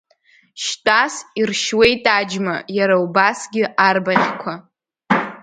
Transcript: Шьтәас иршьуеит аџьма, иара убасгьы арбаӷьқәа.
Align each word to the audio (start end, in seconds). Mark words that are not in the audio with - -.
Шьтәас 0.63 1.15
иршьуеит 1.39 2.03
аџьма, 2.17 2.55
иара 2.77 2.95
убасгьы 3.03 3.63
арбаӷьқәа. 3.87 4.53